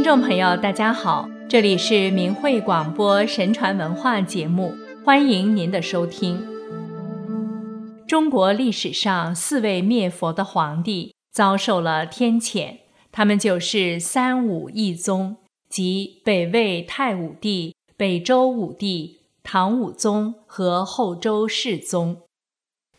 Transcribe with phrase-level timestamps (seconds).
[0.00, 4.74] 听众朋友，大家好，这里是明慧广播神传文化节目，
[5.04, 6.42] 欢迎您的收听。
[8.08, 12.78] 中国历史上四位灭佛的皇帝遭受了天谴，
[13.12, 15.36] 他们就是三武一宗，
[15.68, 22.22] 即北魏太武帝、北周武帝、唐武宗和后周世宗。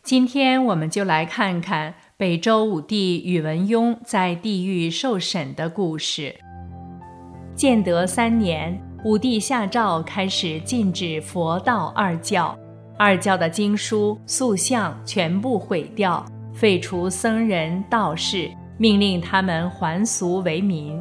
[0.04, 6.36] 今天我们就来看看北周武帝宇文邕在地狱受审的故事。
[7.54, 12.56] 建德三年，武帝下诏开始禁止佛道二教，
[12.98, 21.00] 二教的经书、塑像全部毁掉，废除僧人、道士，命令他们还俗为民。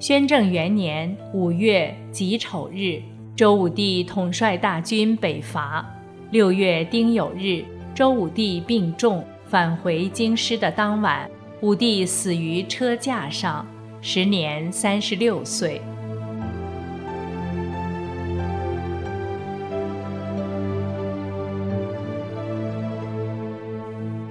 [0.00, 3.00] 宣政元年五月己丑日，
[3.36, 5.84] 周武帝统帅大军北伐。
[6.30, 13.64] 六月丁酉日，周武帝病重，返回京师的当晚，武帝死于车架上。
[14.06, 15.80] 时年三十六岁。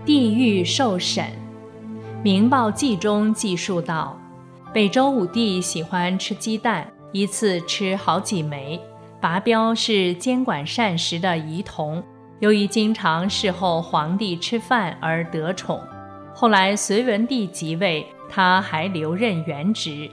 [0.05, 1.25] 地狱受审，
[2.21, 4.15] 《明报记》中记述道：
[4.71, 8.79] 北周武帝喜欢吃鸡蛋，一次吃好几枚。
[9.19, 12.03] 拔标是监管膳食的仪同，
[12.41, 15.81] 由于经常侍候皇帝吃饭而得宠。
[16.31, 18.05] 后来隋文帝即位。
[18.35, 20.09] 他还留任原职。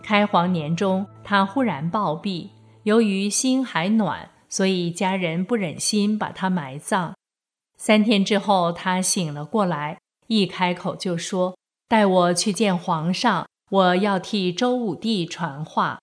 [0.00, 2.50] 开皇年中，他忽然暴毙，
[2.84, 7.16] 由于心还暖，所以家人不忍心把他埋葬。
[7.76, 9.98] 三天之后，他醒了过来，
[10.28, 11.56] 一开口就说
[11.88, 15.98] ：“带我去见皇上，我要替周武帝传话。”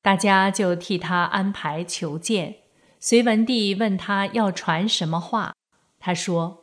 [0.00, 2.58] 大家就替他安排求见。
[3.00, 5.54] 隋文帝问他要传什么话，
[5.98, 6.62] 他说：“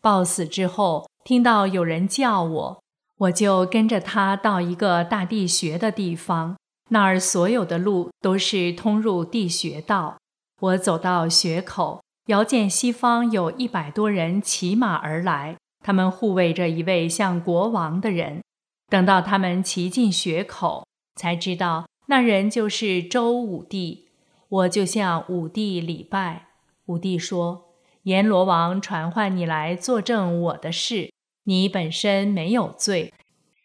[0.00, 2.82] 暴死之后，听到有人叫我。”
[3.18, 6.56] 我就跟着他到一个大地穴的地方，
[6.90, 10.16] 那儿所有的路都是通入地穴道。
[10.60, 18.40] 我走到穴口，遥见西方有一百多人骑马而来，他们护卫着一位像国王的人。
[18.88, 20.86] 等到他们骑进穴口，
[21.16, 24.08] 才知道那人就是周武帝。
[24.48, 26.46] 我就向武帝礼拜。
[26.86, 27.66] 武帝说
[28.04, 31.10] ：“阎罗王传唤你来作证我的事。”
[31.48, 33.10] 你本身没有罪。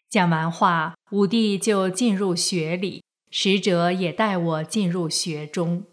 [0.08, 5.84] 讲完话，武帝就进入穴里，使者也带我进入穴中。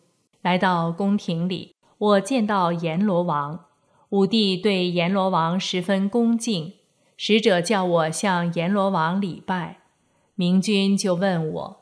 [0.42, 3.66] 来到宫廷里，我见到阎罗王。
[4.12, 6.76] 武帝对阎罗王十分恭敬，
[7.18, 9.80] 使者叫我向阎罗王礼拜。
[10.36, 11.82] 明君就问我：“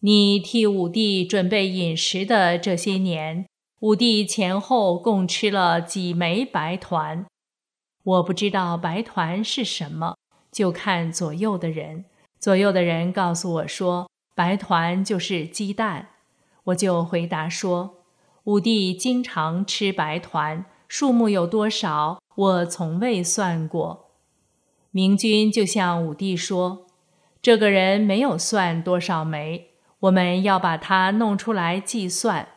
[0.00, 3.46] 你替武帝准备饮食的这些年，
[3.78, 7.24] 武帝前后共吃了几枚白团？”
[8.04, 10.16] 我不知道白团是什么，
[10.52, 12.04] 就看左右的人。
[12.38, 16.08] 左右的人告诉我说，白团就是鸡蛋。
[16.64, 18.02] 我就回答说，
[18.44, 24.10] 武帝经常吃白团，数目有多少，我从未算过。
[24.90, 26.86] 明君就向武帝说，
[27.40, 29.68] 这个人没有算多少枚，
[30.00, 32.48] 我们要把他弄出来计算。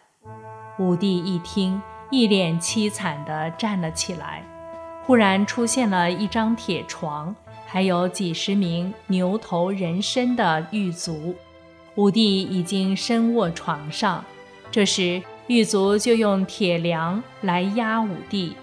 [0.77, 1.81] 武帝一听，
[2.11, 4.56] 一脸凄惨地站了起来。
[5.07, 7.33] 忽然出现了一张铁床，
[7.65, 11.33] 还有几十名牛头人身的狱卒。
[11.95, 14.21] 武帝已经身卧床上，
[14.69, 18.53] 这时狱卒就用铁梁来压武帝。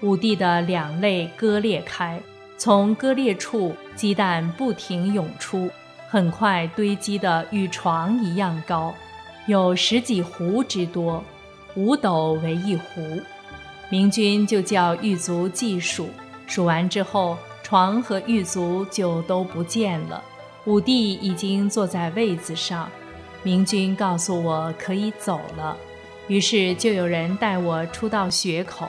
[0.00, 2.18] 武帝的两肋割裂开，
[2.56, 5.68] 从割裂处鸡蛋不停涌出，
[6.08, 8.94] 很快堆积得与床一样高，
[9.46, 11.22] 有十几壶之多，
[11.74, 13.20] 五斗为一壶。
[13.92, 16.08] 明君就叫狱卒计数，
[16.46, 20.24] 数完之后，床和狱卒就都不见了。
[20.64, 22.90] 武帝已经坐在位子上，
[23.42, 25.76] 明君告诉我可以走了，
[26.26, 28.88] 于是就有人带我出到穴口。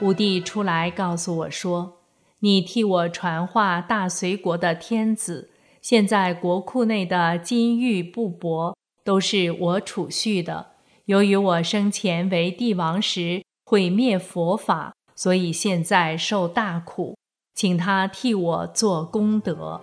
[0.00, 1.98] 武帝出来告诉我说
[2.40, 5.50] ：“你替我传话，大隋国的天子，
[5.82, 8.74] 现在国库内的金玉布帛
[9.04, 10.68] 都是我储蓄的。
[11.04, 17.16] 由于我生前为帝王时。”毁灭佛法，所以现在受大苦，
[17.54, 19.80] 请他替我做功德。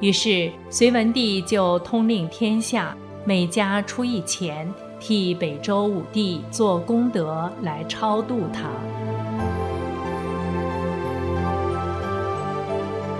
[0.00, 2.94] 于是隋文帝就通令天下，
[3.24, 4.70] 每家出一钱，
[5.00, 8.68] 替北周武帝做功德来超度他。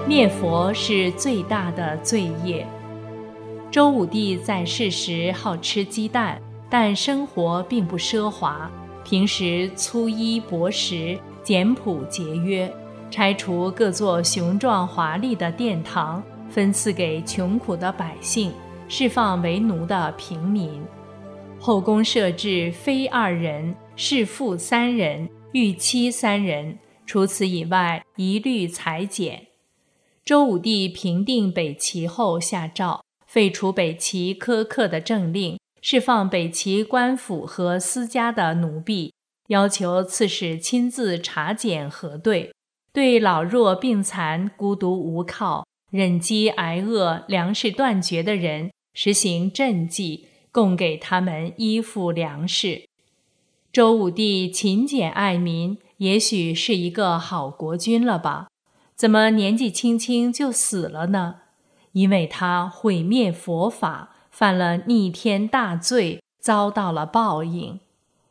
[0.06, 2.66] 灭佛是最大的罪业。
[3.70, 6.38] 周武帝在世时好吃鸡蛋，
[6.68, 8.70] 但生活并不奢华。
[9.08, 12.70] 平时粗衣薄食，简朴节约，
[13.10, 18.52] 拆除各座雄壮华丽的殿堂，分赐给穷苦的百姓，
[18.86, 20.70] 释放为奴的平民。
[21.58, 26.78] 后宫设置妃二人，侍妇三人，御妻三人。
[27.06, 29.46] 除此以外，一律裁减。
[30.22, 39.12] 周武帝平定北齐后，下诏废除北齐苛刻的政令，释放北齐官府和私家的奴婢，
[39.48, 42.52] 要求刺史亲自查检核对，
[42.92, 52.84] 对老弱病残、孤独无靠、忍饥挨饿、粮食断绝的人实行赈济，供给他们衣服粮食。
[53.72, 55.78] 周武帝勤俭爱民。
[55.98, 58.46] 也许是一个好国君了吧？
[58.94, 61.40] 怎么年纪轻轻就死了呢？
[61.90, 67.80] 因为他毁灭佛法，犯了逆天大罪，遭到了报应。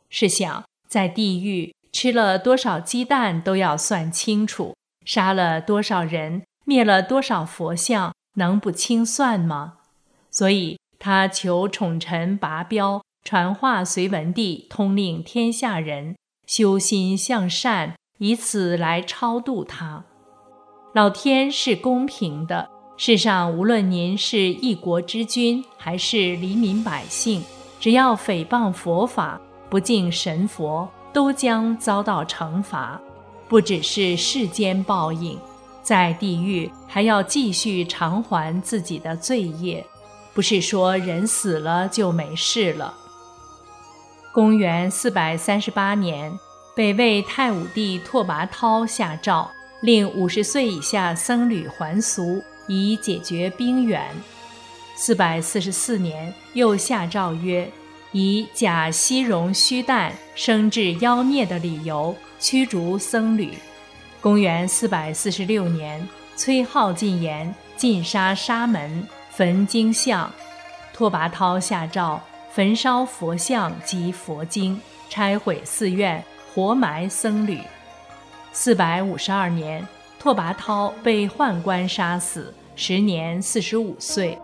[0.08, 4.74] 试想，在地狱吃了多少鸡蛋都要算清楚，
[5.04, 9.80] 杀了多少人，灭了多少佛像，能不清算吗？
[10.30, 16.16] 所以他求宠臣拔标，传话隋文帝，通令天下人。
[16.46, 20.06] 修心向善，以此来超度他。
[20.94, 22.70] 老天是公平的，
[23.00, 27.40] 世上无论您是一国之君，还是黎民百姓，
[27.78, 29.40] 只要诽谤佛法、
[29.70, 33.00] 不敬神佛，都将遭到惩罚。
[33.48, 35.38] 不只是世间报应，
[35.80, 39.86] 在地狱还要继续偿还自己的罪业。
[40.34, 42.92] 不是说人死了就没事了。
[44.32, 46.36] 公元四百三十八年，
[46.74, 49.48] 北魏太武帝拓跋焘下诏，
[49.82, 54.14] 令五十岁以下僧侣还俗，以解决兵源。
[54.94, 57.68] 四百四十四年，又下诏曰：
[58.12, 63.52] 以假西戎虚诞生致妖孽的理由，驱逐僧侣。
[64.20, 70.32] 公元四百四十六年，崔浩进言，禁杀沙门，焚经像。
[70.92, 72.20] 拓跋焘下诏。
[72.50, 77.60] 焚烧佛像及佛经，拆毁寺院，活埋僧侣。
[78.52, 79.86] 四百五十二年，
[80.18, 84.38] 拓跋焘被宦官杀死，时年四十五岁。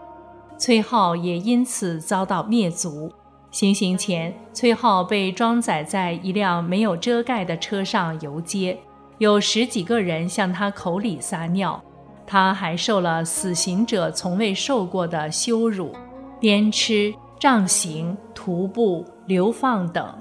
[0.56, 3.12] 崔浩也因此遭到灭族。
[3.50, 8.78] 行刑前，崔浩被装载在一辆没有遮盖的车上游街，
[9.18, 11.82] 有十几个人向他口里撒尿，
[12.26, 15.94] 他还受了死刑者从未受过的羞辱，
[16.40, 17.14] 鞭笞。
[17.36, 20.14] 杖刑、徒步、流放等。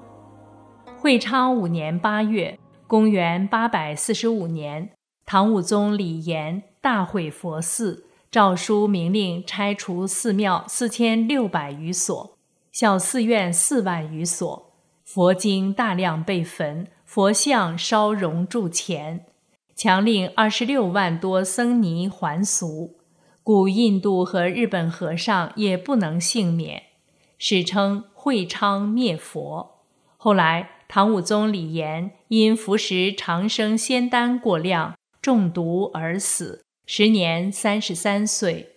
[1.00, 4.90] 会昌五年八月，公元八百四十五年，
[5.34, 12.38] 唐武宗李炎大毁佛寺，诏书明令拆除寺庙四千六百余所，
[12.72, 14.72] 小寺院四万余所，
[15.04, 19.26] 佛经大量被焚，佛像烧熔铸钱，
[19.76, 22.98] 强令二十六万多僧尼还俗，
[23.42, 26.84] 古印度和日本和尚也不能幸免。
[27.40, 29.80] 史称会昌灭佛。
[30.16, 38.76] 后来，唐武宗李炎因服食长生仙丹过量，中毒而死，时年三十三岁。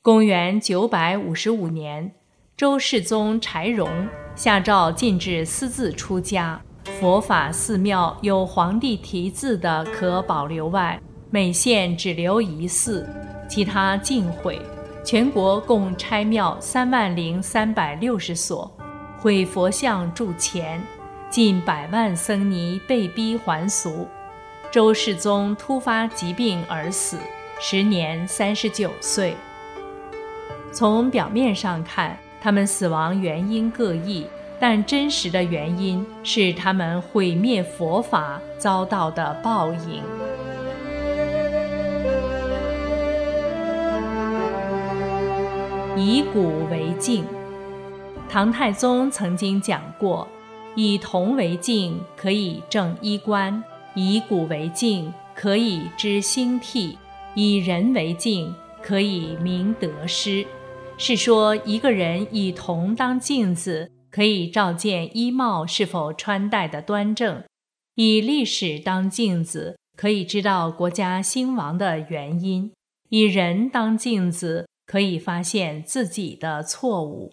[0.00, 2.12] 公元九百五十五年，
[2.56, 4.06] 周世宗柴荣
[4.36, 6.62] 下诏禁止私自出家，
[7.00, 13.04] 佛法寺庙有皇帝题字的可保留外，每县只留一寺，
[13.48, 14.62] 其他尽毁。
[15.04, 18.70] 全国共拆庙三万零三百六十所，
[19.18, 20.80] 毁佛像铸钱，
[21.28, 24.06] 近百万僧尼被逼还俗。
[24.72, 27.18] 周世宗突发疾病而死，
[27.60, 29.36] 时年三十九岁。
[30.72, 34.26] 从表面上看，他们死亡原因各异，
[34.58, 40.02] 但真实的原因是他们毁灭佛法遭到的报应。
[45.94, 47.26] 以古为镜，
[48.26, 50.26] 唐太宗曾经讲过：
[50.74, 53.62] 以铜为镜，可以正衣冠；
[53.94, 56.96] 以古为镜，可以知兴替；
[57.34, 60.46] 以人为镜，可以明得失。
[60.96, 67.42] 是说，一个人以铜当镜子，可以照见衣帽是否穿戴的端正；
[67.94, 72.70] 以历史当镜子，可以知道国家兴亡的原因；
[73.08, 74.66] 以人当镜子。
[74.84, 77.32] 可以发现自己的错误。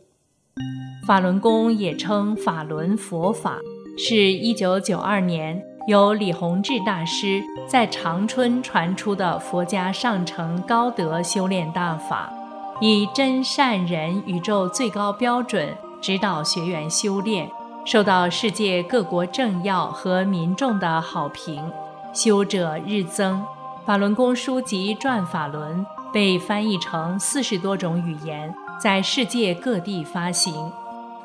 [1.05, 3.59] 法轮功也称法轮佛法，
[3.97, 12.31] 是一九九二年由李洪志大师在长春传出的佛家上乘高德修炼大法，
[12.79, 17.49] 以真善人宇宙最高标准指导学员修炼，
[17.85, 21.71] 受到世界各国政要和民众的好评，
[22.13, 23.43] 修者日增。
[23.85, 25.85] 法轮功书籍《转法轮》。
[26.11, 30.71] 被翻译成四十多种语言，在世界各地发行。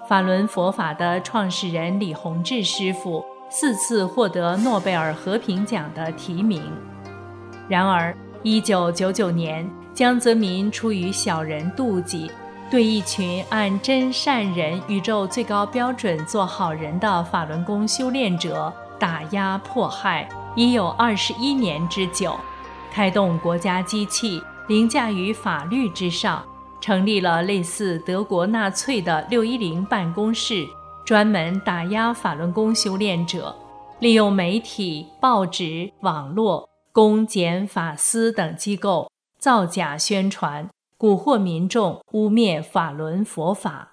[0.06, 6.62] 法轮佛法的创始人李洪志师傅四次获得诺贝尔和平奖的提名。
[7.68, 12.30] 然而，一九九九年，江泽民出于小人妒忌，
[12.70, 22.36] 对一群按真善人宇宙最高标准做好人的法轮功修炼者打压迫害，已有二十一年之久，
[22.92, 26.44] 开动国家机器，凌驾于法律之上。
[26.80, 30.68] 成立了类似德国纳粹的六一零办公室，
[31.04, 33.54] 专门打压法轮功修炼者，
[33.98, 40.68] 利用媒体、报纸、网络、公检法司等机构造假宣传，
[40.98, 43.92] 蛊惑民众，污蔑法轮佛法。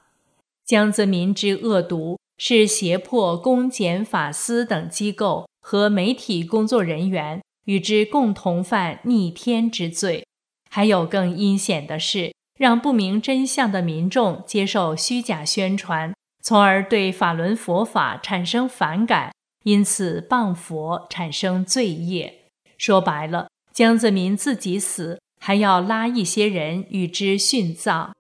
[0.66, 10.26] 江泽民之恶毒，是胁迫公检法司等机构和媒体工作人员与之共同犯逆天之罪。
[10.70, 12.32] 还有更阴险的是。
[12.58, 19.32] 让不明真相的民众接受虚假宣传，从而对法轮佛法产生反感，
[19.64, 22.46] 因此谤佛产生罪业。
[22.78, 28.12] 说白了，江泽民自己死，还要拉一些人与之殉葬。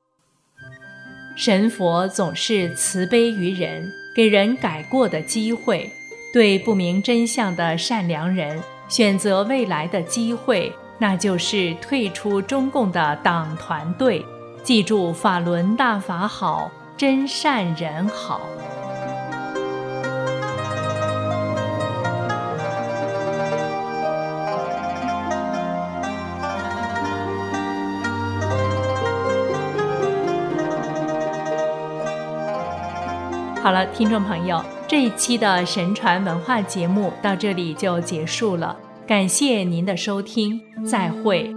[1.35, 5.89] 神佛总是慈悲于人，给人改过的机会，
[6.33, 10.71] 对不明真相的善良人选择未来的机会。
[10.99, 14.23] 那就是退出中共的党团队，
[14.61, 18.41] 记住法轮大法好，真善人好。
[33.63, 38.75] 好了，听众朋友，这一期的神传文化节目到这里就结束了。
[39.05, 41.53] 感谢您的收听，再会。